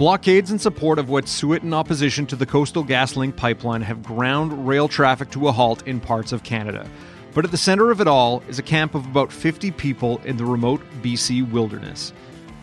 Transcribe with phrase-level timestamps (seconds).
[0.00, 4.88] Blockades in support of Wet'suwet'en in opposition to the Coastal GasLink pipeline have ground rail
[4.88, 6.88] traffic to a halt in parts of Canada.
[7.34, 10.38] But at the center of it all is a camp of about 50 people in
[10.38, 12.14] the remote BC wilderness.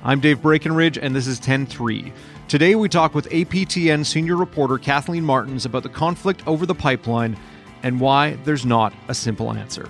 [0.04, 2.12] I'm Dave Breakenridge, and this is 10 3.
[2.48, 7.38] Today we talk with APTN senior reporter Kathleen Martens about the conflict over the pipeline
[7.84, 9.88] and why there's not a simple answer.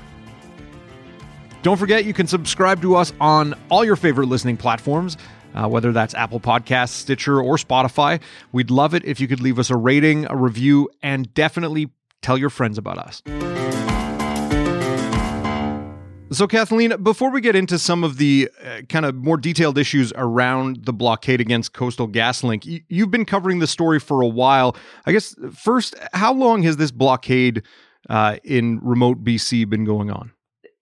[1.67, 5.17] Don't forget you can subscribe to us on all your favorite listening platforms.
[5.53, 8.21] Uh, whether that's Apple Podcasts, Stitcher, or Spotify.
[8.53, 11.89] We'd love it if you could leave us a rating, a review, and definitely
[12.21, 13.21] tell your friends about us.
[16.31, 20.13] So, Kathleen, before we get into some of the uh, kind of more detailed issues
[20.15, 24.73] around the blockade against Coastal GasLink, y- you've been covering the story for a while.
[25.05, 27.63] I guess, first, how long has this blockade
[28.09, 30.31] uh, in remote BC been going on?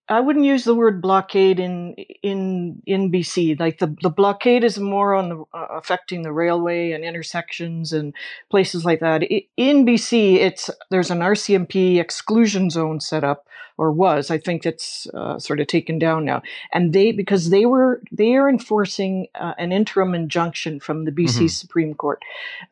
[0.08, 3.58] I wouldn't use the word blockade in in in BC.
[3.58, 8.14] Like the the blockade is more on the uh, affecting the railway and intersections and
[8.50, 9.22] places like that.
[9.56, 13.46] In BC, it's there's an RCMP exclusion zone set up
[13.78, 14.30] or was.
[14.30, 16.42] I think it's uh, sort of taken down now.
[16.72, 21.28] And they because they were they are enforcing uh, an interim injunction from the BC
[21.28, 21.46] mm-hmm.
[21.48, 22.22] Supreme Court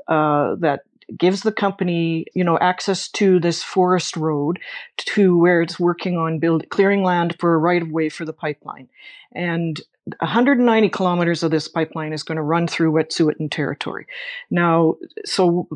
[0.08, 0.84] uh, that
[1.16, 4.58] gives the company, you know, access to this forest road
[4.97, 8.33] to where it's working on build clearing land for a right of way for the
[8.33, 8.88] pipeline.
[9.34, 9.80] And
[10.19, 14.06] 190 kilometers of this pipeline is going to run through Wet'suwet'en territory.
[14.50, 15.66] Now, so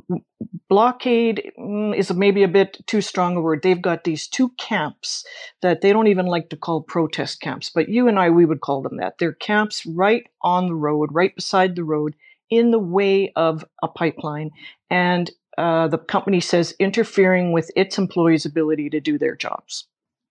[0.69, 3.63] blockade mm, is maybe a bit too strong a word.
[3.63, 5.25] They've got these two camps
[5.63, 8.61] that they don't even like to call protest camps, but you and I, we would
[8.61, 9.17] call them that.
[9.19, 12.15] They're camps right on the road, right beside the road,
[12.51, 14.51] in the way of a pipeline.
[14.91, 19.87] And uh, the company says interfering with its employees' ability to do their jobs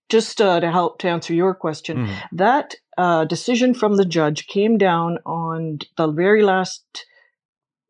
[0.10, 2.16] just uh, to help to answer your question, mm.
[2.32, 6.84] that uh, decision from the judge came down on the very last,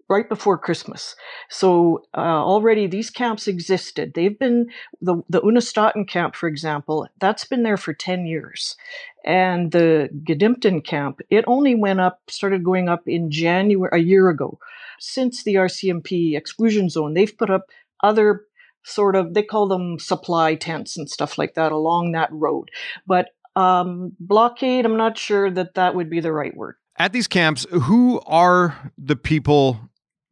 [0.09, 1.15] right before Christmas.
[1.49, 4.13] So uh, already these camps existed.
[4.13, 4.67] They've been
[5.01, 8.75] the the Unistoten camp, for example, that's been there for ten years,
[9.25, 14.29] and the Gidimt'en camp it only went up, started going up in January a year
[14.29, 14.59] ago.
[14.99, 17.65] Since the RCMP exclusion zone, they've put up
[18.01, 18.47] other
[18.87, 22.71] sort of they call them supply tents and stuff like that along that road
[23.05, 27.27] but um, blockade i'm not sure that that would be the right word at these
[27.27, 29.77] camps who are the people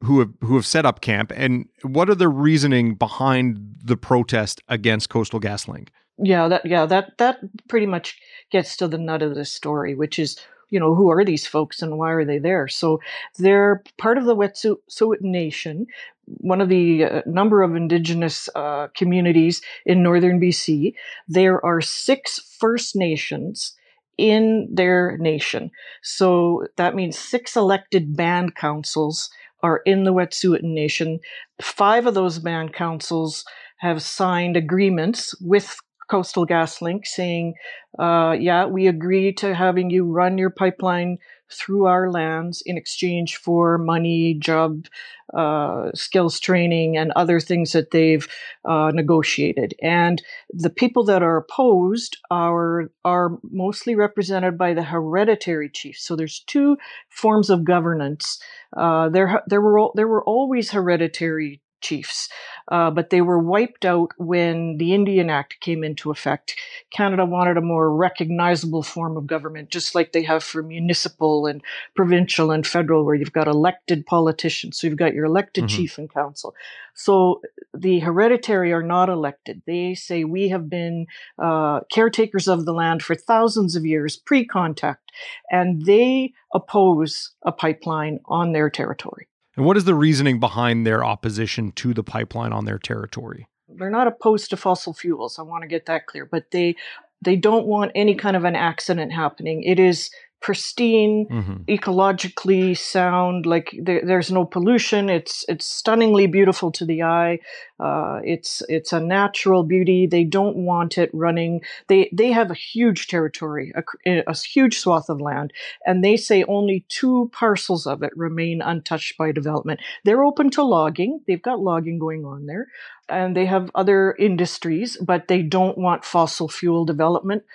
[0.04, 4.62] who have who have set up camp and what are the reasoning behind the protest
[4.68, 8.20] against coastal gaslink yeah that yeah that that pretty much
[8.52, 10.38] gets to the nut of the story which is
[10.70, 12.68] you know, who are these folks and why are they there?
[12.68, 13.00] So
[13.38, 15.88] they're part of the Wet'suwet'en Nation,
[16.26, 20.94] one of the uh, number of indigenous uh, communities in northern BC.
[21.28, 23.74] There are six First Nations
[24.18, 25.72] in their nation.
[26.02, 29.30] So that means six elected band councils
[29.66, 31.20] are in the Wet'suwet'en Nation.
[31.62, 33.44] Five of those band councils
[33.78, 35.76] have signed agreements with
[36.08, 37.56] Coastal GasLink saying,
[37.98, 41.18] uh, yeah, we agree to having you run your pipeline
[41.52, 44.86] through our lands in exchange for money, job,
[45.34, 48.28] uh, skills training, and other things that they've
[48.66, 49.74] uh, negotiated.
[49.82, 56.06] And the people that are opposed are are mostly represented by the hereditary chiefs.
[56.06, 56.78] So there's two
[57.10, 58.40] forms of governance.
[58.76, 62.30] Uh, there there were there were always hereditary chiefs,
[62.70, 66.56] uh, but they were wiped out when the Indian Act came into effect.
[66.92, 71.62] Canada wanted a more recognizable form of government, just like they have for municipal and
[71.96, 74.80] provincial and federal, where you've got elected politicians.
[74.80, 75.78] So you've got your elected mm-hmm.
[75.78, 76.56] chief and council.
[76.96, 77.42] So
[77.74, 79.62] the hereditary are not elected.
[79.68, 81.08] They say we have been
[81.38, 85.12] uh, caretakers of the land for thousands of years, pre contact,
[85.52, 89.28] and they oppose a pipeline on their territory.
[89.56, 93.48] And what is the reasoning behind their opposition to the pipeline on their territory?
[93.70, 95.40] They're not opposed to fossil fuels.
[95.40, 96.76] I want to get that clear, but they
[97.22, 99.64] they don't want any kind of an accident happening.
[99.64, 100.10] It is
[100.46, 101.64] pristine, mm-hmm.
[101.68, 103.48] ecologically sound.
[103.48, 105.10] Like there, there's no pollution.
[105.10, 107.40] It's it's stunningly beautiful to the eye.
[107.80, 110.06] Uh, it's it's a natural beauty.
[110.06, 111.62] They don't want it running.
[111.88, 115.52] They they have a huge territory, a, a huge swath of land,
[115.84, 119.80] and they say only two parcels of it remain untouched by development.
[120.04, 121.22] They're open to logging.
[121.26, 122.68] They've got logging going on there,
[123.10, 127.46] and they have other industries, but they don't want fossil fuel development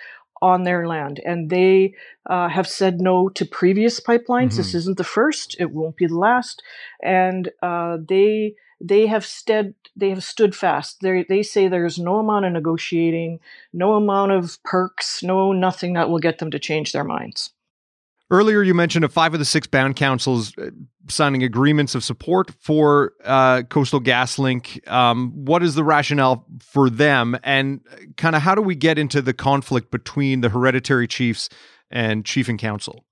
[0.41, 1.19] on their land.
[1.25, 1.93] And they
[2.29, 4.49] uh, have said no to previous pipelines.
[4.49, 4.57] Mm-hmm.
[4.57, 5.55] This isn't the first.
[5.59, 6.63] It won't be the last.
[7.01, 11.01] And uh, they they have stead they have stood fast.
[11.01, 13.39] They they say there's no amount of negotiating,
[13.73, 17.51] no amount of perks, no nothing that will get them to change their minds.
[18.31, 20.69] Earlier, you mentioned of five of the six band councils uh,
[21.09, 24.87] signing agreements of support for uh, Coastal GasLink.
[24.89, 27.81] Um, what is the rationale for them, and
[28.15, 31.49] kind of how do we get into the conflict between the hereditary chiefs
[31.91, 33.03] and chief and council?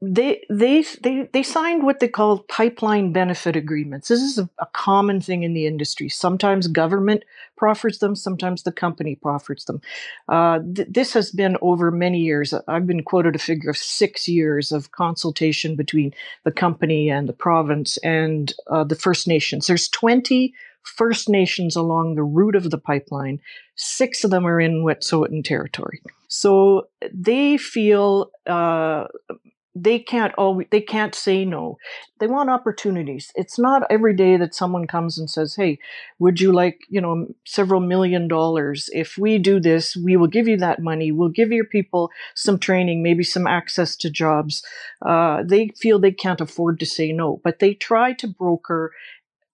[0.00, 4.08] They they they they signed what they call pipeline benefit agreements.
[4.08, 6.08] This is a, a, common thing in the industry.
[6.08, 7.24] Sometimes government
[7.56, 9.80] proffers them, sometimes the company proffers them.
[10.28, 12.54] Uh, th- this has been over many years.
[12.68, 17.32] I've been quoted a figure of six years of consultation between the company and the
[17.32, 19.66] province and uh, the First Nations.
[19.66, 20.54] There's twenty
[20.84, 23.40] First Nations along the route of the pipeline.
[23.74, 26.00] Six of them are in Wet'suwet'en territory.
[26.28, 29.06] So they feel uh,
[29.74, 31.78] they can't always they can't say no.
[32.18, 33.30] They want opportunities.
[33.34, 35.78] It's not every day that someone comes and says hey
[36.18, 38.88] would you like you know several million dollars?
[38.92, 41.12] If we do this we will give you that money.
[41.12, 44.62] We'll give your people some training maybe some access to jobs.
[45.04, 48.92] Uh, they feel they can't afford to say no but they try to broker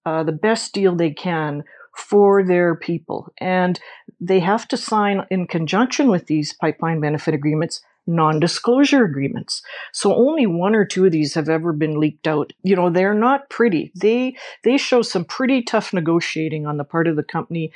[0.07, 1.65] uh, the best deal they can
[1.97, 3.33] for their people.
[3.39, 3.79] And
[4.21, 9.63] they have to sign in conjunction with these pipeline benefit agreements non-disclosure agreements.
[9.93, 12.53] So only one or two of these have ever been leaked out.
[12.63, 13.93] You know, they're not pretty.
[13.95, 17.73] They they show some pretty tough negotiating on the part of the company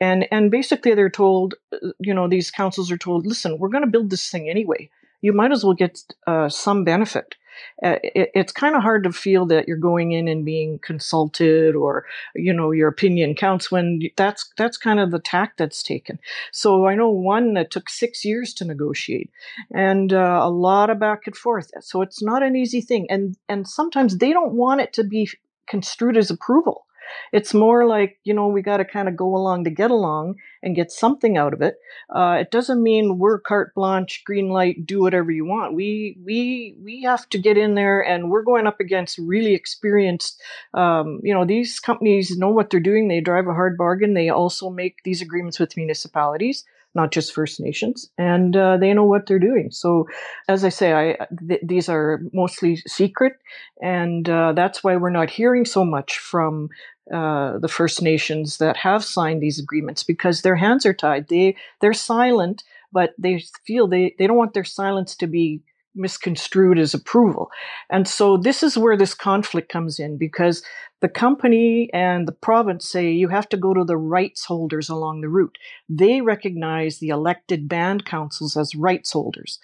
[0.00, 3.84] and and basically they're told, uh, you know, these councils are told, "Listen, we're going
[3.84, 4.90] to build this thing anyway.
[5.20, 7.36] You might as well get uh, some benefit."
[7.82, 11.74] uh, it, it's kind of hard to feel that you're going in and being consulted
[11.74, 16.18] or you know your opinion counts when that's that's kind of the tack that's taken.
[16.52, 19.30] So i know one that took six years to negotiate
[19.72, 21.70] and uh, a lot of back and forth.
[21.80, 23.06] So it's not an easy thing.
[23.10, 25.28] And and sometimes they don't want it to be
[25.66, 26.86] construed as approval
[27.32, 30.36] it's more like, you know, we got to kind of go along to get along
[30.62, 31.76] and get something out of it.
[32.14, 35.74] Uh, it doesn't mean we're carte blanche, green light, do whatever you want.
[35.74, 40.40] We we we have to get in there, and we're going up against really experienced.
[40.74, 43.08] Um, you know, these companies know what they're doing.
[43.08, 44.14] They drive a hard bargain.
[44.14, 49.04] They also make these agreements with municipalities not just First Nations, and uh, they know
[49.04, 49.70] what they're doing.
[49.70, 50.06] So,
[50.48, 53.34] as I say, I th- these are mostly secret,
[53.82, 56.68] and uh, that's why we're not hearing so much from
[57.12, 61.28] uh, the First Nations that have signed these agreements because their hands are tied.
[61.28, 65.62] They they're silent, but they feel they they don't want their silence to be
[65.94, 67.50] misconstrued as approval.
[67.90, 70.62] And so this is where this conflict comes in because
[71.00, 75.20] the company and the province say you have to go to the rights holders along
[75.20, 75.56] the route.
[75.88, 79.58] They recognize the elected band councils as rights holders.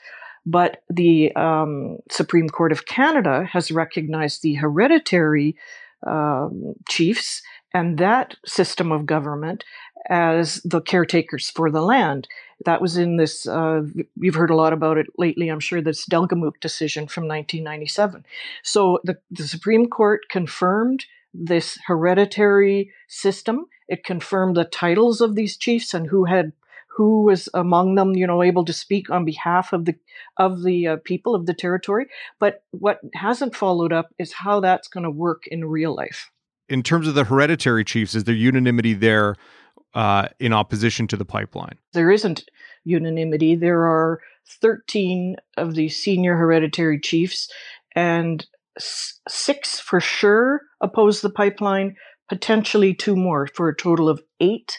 [0.47, 5.57] But the um, Supreme Court of Canada has recognized the hereditary
[6.07, 7.43] um, chiefs
[7.75, 9.65] and that system of government
[10.09, 12.29] as the caretakers for the land.
[12.65, 13.83] That was in this, uh,
[14.17, 18.25] you've heard a lot about it lately, I'm sure, this Delgamuukw decision from 1997.
[18.63, 21.05] So the, the Supreme Court confirmed
[21.35, 23.67] this hereditary system.
[23.89, 26.53] It confirmed the titles of these chiefs and who had
[26.97, 29.95] who was among them, you know, able to speak on behalf of the
[30.39, 32.07] of the uh, people of the territory.
[32.39, 36.31] But what hasn't followed up is how that's going to work in real life.
[36.71, 39.37] In terms of the hereditary chiefs, is there unanimity there
[39.97, 41.79] uh, in opposition to the pipeline?
[41.95, 42.45] There isn't
[42.85, 43.57] unanimity.
[43.57, 44.21] There are
[44.61, 47.51] 13 of the senior hereditary chiefs,
[47.97, 48.47] and
[48.79, 51.97] six for sure oppose the pipeline,
[52.29, 54.79] potentially two more, for a total of eight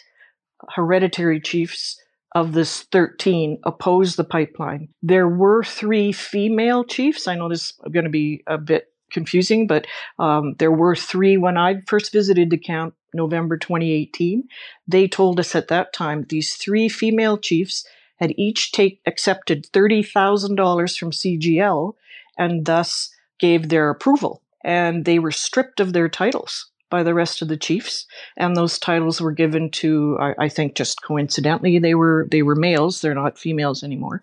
[0.74, 2.00] hereditary chiefs
[2.34, 4.88] of this 13 oppose the pipeline.
[5.02, 7.26] There were three female chiefs.
[7.26, 9.86] I know this is going to be a bit confusing, but
[10.18, 14.44] um, there were three when I first visited the camp, November 2018.
[14.86, 17.86] They told us at that time these three female chiefs
[18.16, 21.94] had each take accepted $30,000 from CGL
[22.36, 24.42] and thus gave their approval.
[24.64, 28.78] And they were stripped of their titles by the rest of the chiefs, and those
[28.78, 33.00] titles were given to I, I think just coincidentally they were they were males.
[33.00, 34.22] They're not females anymore,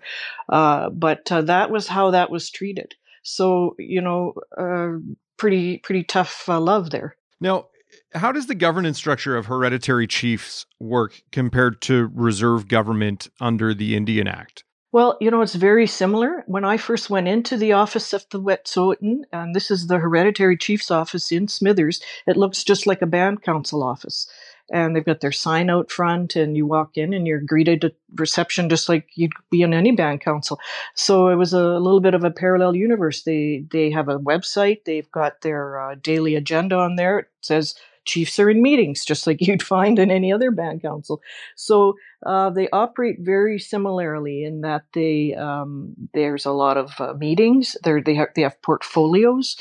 [0.50, 2.96] uh, but uh, that was how that was treated.
[3.25, 5.00] So you know, uh,
[5.38, 7.17] pretty pretty tough uh, love there.
[7.41, 7.67] Now,
[8.13, 13.96] how does the governance structure of hereditary chiefs work compared to reserve government under the
[13.96, 14.63] Indian Act?
[14.91, 16.46] Well, you know, it's very similar.
[16.48, 20.55] When I first went into the office of the Wet'suwet'en, and this is the hereditary
[20.55, 24.25] chief's office in Smithers, it looks just like a band council office.
[24.72, 27.93] And they've got their sign out front, and you walk in and you're greeted at
[28.15, 30.60] reception just like you'd be in any band council.
[30.95, 33.24] So it was a little bit of a parallel universe.
[33.24, 37.19] They they have a website, they've got their uh, daily agenda on there.
[37.19, 41.22] It says chiefs are in meetings, just like you'd find in any other band council.
[41.55, 41.95] So
[42.25, 47.75] uh, they operate very similarly in that they um, there's a lot of uh, meetings.
[47.84, 49.55] They're, they have they have portfolios.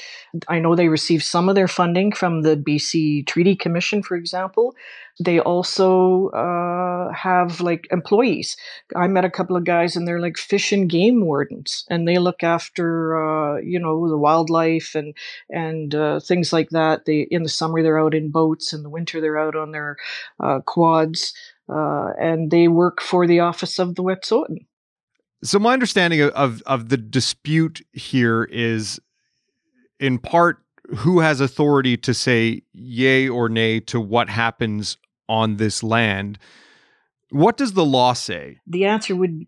[0.49, 4.75] I know they receive some of their funding from the BC Treaty Commission, for example.
[5.21, 8.57] They also uh, have like employees.
[8.97, 12.19] I met a couple of guys, and they're like fish and game wardens, and they
[12.19, 15.15] look after uh, you know the wildlife and
[15.51, 17.05] and uh, things like that.
[17.05, 19.97] They in the summer they're out in boats, in the winter they're out on their
[20.41, 21.33] uh, quads,
[21.69, 24.67] uh, and they work for the office of the Wet'suwet'en.
[25.43, 28.99] So my understanding of of the dispute here is,
[30.01, 30.63] in part,
[30.97, 34.97] who has authority to say yay or nay to what happens
[35.29, 36.39] on this land.
[37.31, 38.59] What does the law say?
[38.67, 39.47] The answer would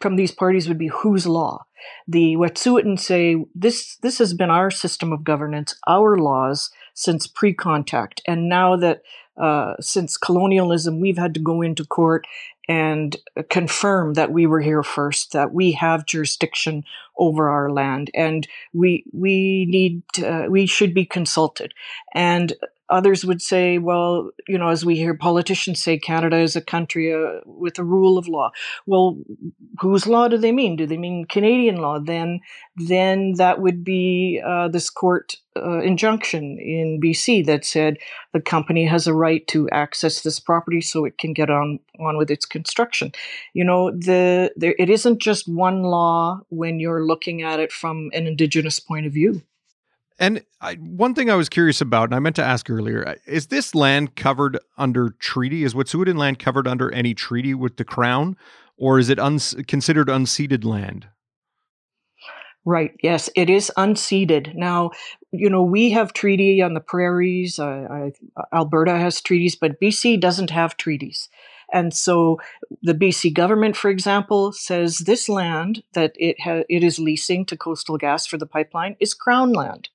[0.00, 1.64] from these parties would be whose law.
[2.06, 8.20] The Wet'suwet'en say this this has been our system of governance, our laws since pre-contact,
[8.26, 9.02] and now that
[9.36, 12.26] uh, since colonialism, we've had to go into court
[12.68, 13.16] and
[13.48, 16.84] confirm that we were here first, that we have jurisdiction
[17.16, 21.72] over our land, and we we need to, uh, we should be consulted.
[22.14, 22.52] And
[22.90, 27.14] Others would say, well, you know, as we hear politicians say, Canada is a country
[27.14, 28.50] uh, with a rule of law.
[28.84, 29.16] Well,
[29.78, 30.76] whose law do they mean?
[30.76, 32.00] Do they mean Canadian law?
[32.00, 32.40] Then,
[32.76, 37.98] then that would be uh, this court uh, injunction in BC that said
[38.32, 42.16] the company has a right to access this property so it can get on on
[42.16, 43.12] with its construction.
[43.54, 48.10] You know, the there, it isn't just one law when you're looking at it from
[48.12, 49.42] an Indigenous point of view.
[50.18, 53.14] And I, one thing I was curious about, and I meant to ask earlier, uh,
[53.26, 55.64] is this land covered under treaty?
[55.64, 58.36] Is Wet'suwet'en land covered under any treaty with the Crown,
[58.76, 61.08] or is it uns- considered unceded land?
[62.66, 62.92] Right.
[63.02, 64.54] Yes, it is unceded.
[64.54, 64.90] Now,
[65.32, 67.58] you know, we have treaty on the prairies.
[67.58, 68.12] I,
[68.52, 71.28] Alberta has treaties, but BC doesn't have treaties.
[71.72, 72.40] And so
[72.82, 77.56] the BC government, for example, says this land that it ha- it is leasing to
[77.56, 79.88] Coastal Gas for the pipeline is crown land.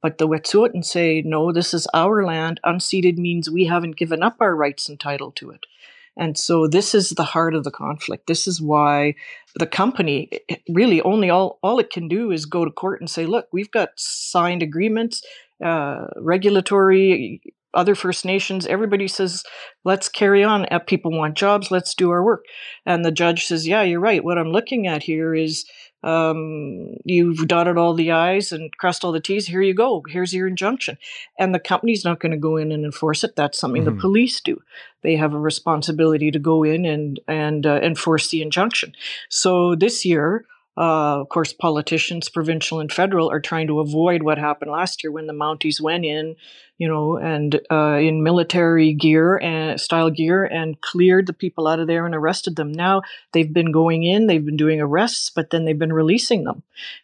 [0.00, 2.60] But the Wet'suwet'en say, no, this is our land.
[2.64, 5.66] Unceded means we haven't given up our rights and title to it.
[6.16, 8.26] And so this is the heart of the conflict.
[8.26, 9.14] This is why
[9.54, 10.30] the company
[10.68, 13.70] really only all, all it can do is go to court and say, look, we've
[13.70, 15.22] got signed agreements,
[15.64, 17.40] uh, regulatory,
[17.74, 19.44] other First Nations, everybody says,
[19.84, 20.66] let's carry on.
[20.70, 22.44] Uh, people want jobs, let's do our work.
[22.84, 24.22] And the judge says, yeah, you're right.
[24.22, 25.64] What I'm looking at here is
[26.02, 29.46] um, you've dotted all the I's and crossed all the T's.
[29.46, 30.02] Here you go.
[30.08, 30.98] Here's your injunction.
[31.38, 33.36] And the company's not going to go in and enforce it.
[33.36, 33.96] That's something mm-hmm.
[33.96, 34.62] the police do.
[35.02, 38.94] They have a responsibility to go in and and uh, enforce the injunction.
[39.28, 44.38] So this year, uh, of course, politicians, provincial and federal, are trying to avoid what
[44.38, 46.34] happened last year when the Mounties went in,
[46.78, 51.78] you know, and uh, in military gear and style gear and cleared the people out
[51.78, 52.72] of there and arrested them.
[52.72, 53.02] Now
[53.32, 56.62] they've been going in, they've been doing arrests, but then they've been releasing them,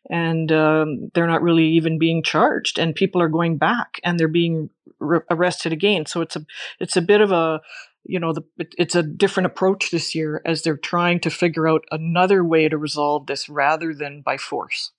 [0.09, 2.79] and um, they're not really even being charged.
[2.79, 6.07] And people are going back and they're being re- arrested again.
[6.07, 6.47] So it's a
[6.81, 7.61] it's a bit of a
[8.09, 8.43] you know, the,
[8.79, 12.79] it's a different approach this year as they're trying to figure out another way to
[12.79, 14.93] resolve this rather than by force.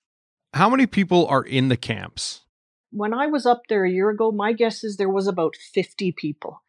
[0.53, 2.41] How many people are in the camps?
[2.91, 6.11] When I was up there a year ago, my guess is there was about 50
[6.13, 6.61] people.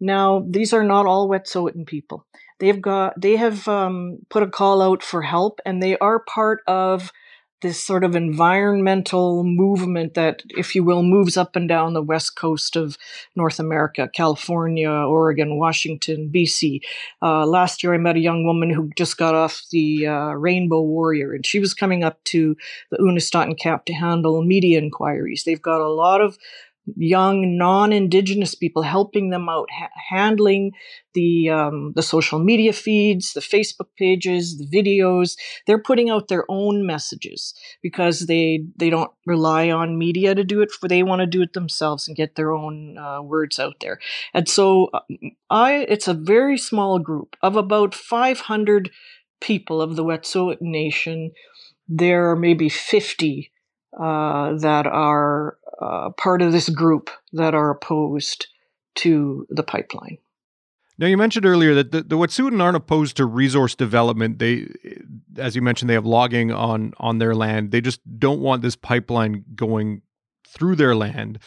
[0.00, 2.24] Now, these are not all Wet'suwet'en people.
[2.60, 6.60] They've got, they have um, put a call out for help and they are part
[6.66, 7.12] of
[7.60, 12.36] this sort of environmental movement that, if you will, moves up and down the west
[12.36, 12.96] coast of
[13.34, 16.80] North America, California, Oregon, Washington, BC.
[17.20, 20.82] Uh, last year, I met a young woman who just got off the uh, Rainbow
[20.82, 22.56] Warrior, and she was coming up to
[22.90, 25.42] the Unistoten camp to handle media inquiries.
[25.44, 26.38] They've got a lot of
[26.96, 30.72] young non-indigenous people helping them out ha- handling
[31.14, 35.36] the um, the social media feeds the facebook pages the videos.
[35.66, 40.60] They're putting out their own messages because they they don't rely on media to do
[40.60, 43.76] it for they want to do it themselves and get their own uh, words out
[43.80, 43.98] there.
[44.34, 45.00] And so uh,
[45.50, 48.90] i it's a very small group of about 500
[49.40, 51.32] people of the wet'suwet'en nation.
[51.88, 53.50] There are maybe 50
[53.92, 58.48] uh, that are uh, part of this group that are opposed
[58.96, 60.18] to the pipeline.
[60.98, 64.40] Now, you mentioned earlier that the, the Wet'suwet'en aren't opposed to resource development.
[64.40, 64.66] They,
[65.36, 67.70] as you mentioned, they have logging on on their land.
[67.70, 70.02] They just don't want this pipeline going
[70.48, 71.38] through their land.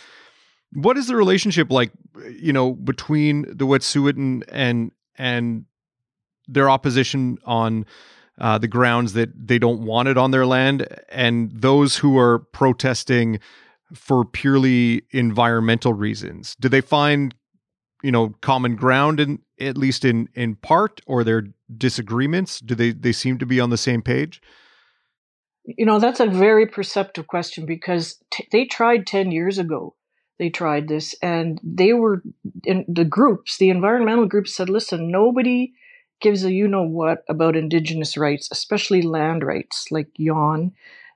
[0.71, 1.91] What is the relationship like,
[2.39, 5.65] you know, between the Wet'suwet'en and and
[6.47, 7.85] their opposition on
[8.41, 12.39] uh, the grounds that they don't want it on their land, and those who are
[12.39, 13.39] protesting
[13.93, 16.55] for purely environmental reasons?
[16.59, 17.33] Do they find
[18.03, 21.43] you know common ground in at least in in part or their
[21.77, 24.41] disagreements do they they seem to be on the same page
[25.63, 29.95] you know that's a very perceptive question because t- they tried 10 years ago
[30.39, 32.23] they tried this and they were
[32.63, 35.71] in the groups the environmental groups said listen nobody
[36.21, 40.71] gives a you know what about indigenous rights especially land rights like yon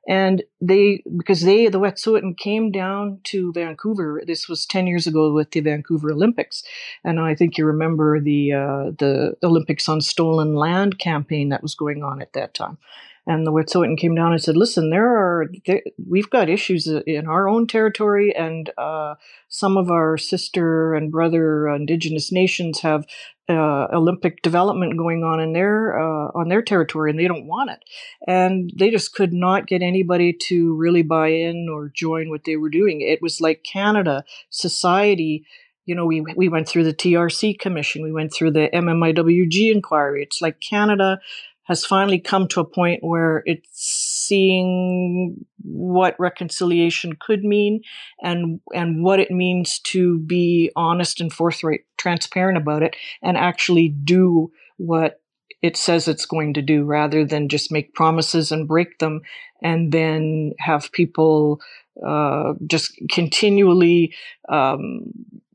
[0.08, 4.22] and they because they the wet'suwet'en came down to vancouver.
[4.26, 6.64] This was 10 years ago with the vancouver olympics.
[7.04, 11.76] And i think you remember the uh, the olympics on stolen land campaign that was
[11.76, 12.78] going on at that time
[13.28, 17.28] and the Wet'suwet'en came down and said, "Listen, there are there, we've got issues in
[17.28, 19.16] our own territory, and uh,
[19.50, 23.06] some of our sister and brother Indigenous nations have
[23.50, 27.72] uh, Olympic development going on in their uh, on their territory, and they don't want
[27.72, 27.80] it.
[28.28, 32.58] And they just could not get anybody to really buy in or join what they
[32.58, 33.02] were doing.
[33.02, 35.46] It was like Canada society."
[35.88, 40.24] You know, we we went through the TRC commission, we went through the MMIWG inquiry.
[40.24, 41.20] It's like Canada
[41.66, 47.82] has finally come to a point where it's seeing what reconciliation could mean
[48.22, 53.90] and and what it means to be honest and forthright transparent about it and actually
[53.90, 55.22] do what
[55.62, 59.22] it says it's going to do rather than just make promises and break them
[59.62, 61.60] and then have people
[62.06, 64.14] uh, just continually
[64.50, 65.06] um,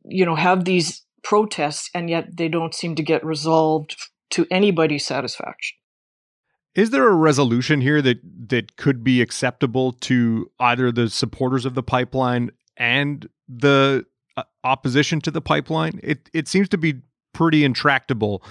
[0.05, 3.97] you know have these protests and yet they don't seem to get resolved
[4.31, 5.77] to anybody's satisfaction
[6.75, 11.75] is there a resolution here that that could be acceptable to either the supporters of
[11.75, 16.01] the pipeline and the uh, opposition to the pipeline?
[16.03, 17.01] It it seems to be
[17.33, 18.43] pretty intractable.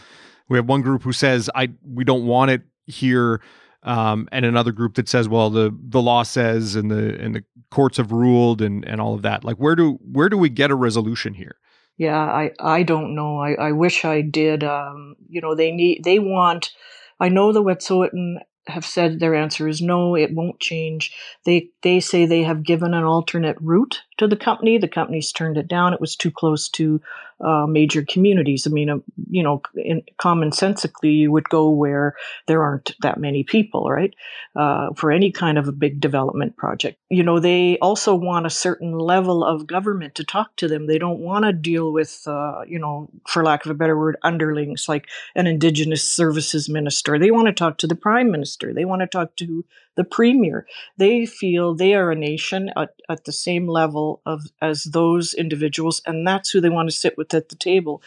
[0.50, 3.42] We have one group who says I we don't want it here,
[3.84, 7.44] um, and another group that says, well, the the law says, and the and the
[7.72, 9.46] courts have ruled, and and all of that.
[9.46, 11.56] Like, where do where do we get a resolution here?
[11.98, 13.40] Yeah, I I don't know.
[13.40, 14.64] I I wish I did.
[14.64, 16.72] Um, you know, they need they want
[17.20, 21.14] I know the Wet'suwet'en have said their answer is no, it won't change.
[21.46, 24.78] They they say they have given an alternate route to the company.
[24.78, 25.94] The company's turned it down.
[25.94, 27.02] It was too close to
[27.42, 28.68] uh, major communities.
[28.68, 28.98] I mean, uh,
[29.30, 32.16] you know, in, commonsensically, you would go where
[32.48, 34.14] there aren't that many people, right?
[34.58, 37.00] Uh, for any kind of a big development project.
[37.10, 40.88] You know, they also want a certain level of government to talk to them.
[40.88, 44.18] They don't want to deal with, uh, you know, for lack of a better word,
[44.24, 47.18] underlings like an Indigenous Services Minister.
[47.18, 48.74] They want to talk to the Prime Minister.
[48.74, 49.64] They want to talk to
[50.00, 50.66] the premier.
[50.98, 56.02] They feel they are a nation at, at the same level of as those individuals,
[56.06, 58.02] and that's who they want to sit with at the table.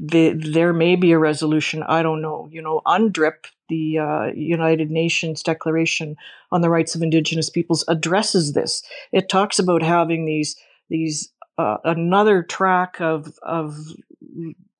[0.00, 1.82] The, there may be a resolution.
[1.82, 2.48] I don't know.
[2.52, 6.14] You know, UNDRIP, the uh, United Nations Declaration
[6.52, 8.84] on the Rights of Indigenous Peoples, addresses this.
[9.10, 10.54] It talks about having these
[10.88, 13.76] these uh, another track of of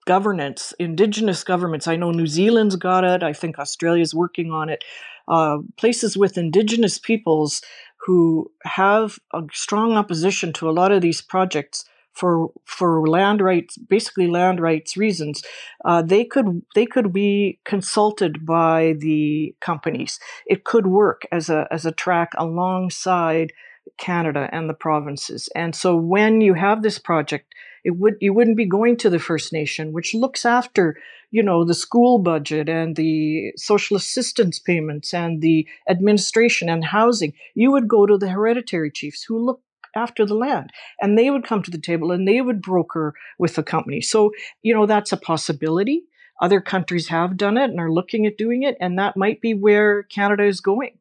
[0.07, 1.89] governance, indigenous governments.
[1.89, 3.25] I know New Zealand's got it.
[3.25, 4.85] I think Australia's working on it.
[5.29, 7.63] Uh, places with indigenous peoples
[8.07, 13.77] who have a strong opposition to a lot of these projects for for land rights,
[13.77, 15.43] basically land rights reasons,
[15.85, 20.19] uh, they could they could be consulted by the companies.
[20.47, 23.53] It could work as a as a track alongside
[23.99, 25.49] Canada and the provinces.
[25.55, 27.53] And so when you have this project,
[27.85, 30.97] it would you wouldn't be going to the First Nation, which looks after
[31.31, 37.33] you know the school budget and the social assistance payments and the administration and housing.
[37.55, 39.61] You would go to the hereditary chiefs who look
[39.95, 43.55] after the land and they would come to the table and they would broker with
[43.55, 44.01] the company.
[44.01, 46.05] So you know that's a possibility.
[46.41, 49.55] Other countries have done it and are looking at doing it and that might be
[49.55, 50.99] where canada is going.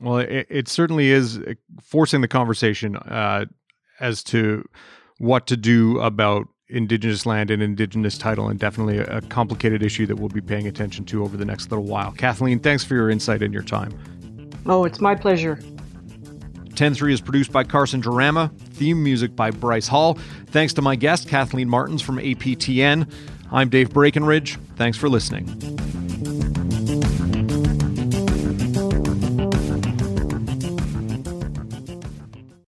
[0.00, 3.46] Well, it, it certainly is uh, forcing the conversation uh,
[3.98, 4.68] as to
[5.18, 10.06] what to do about indigenous land and indigenous title, and definitely a, a complicated issue
[10.06, 12.12] that we'll be paying attention to over the next little while.
[12.12, 13.98] Kathleen, thanks for your insight and your time.
[14.66, 15.56] Oh, it's my pleasure.
[16.70, 20.14] 10-3 is produced by Carson Jarama, theme music by Bryce Hall.
[20.46, 23.10] Thanks to my guest, Kathleen Martens from APTN.
[23.50, 24.58] I'm Dave Breakenridge.
[24.76, 25.46] Thanks for listening.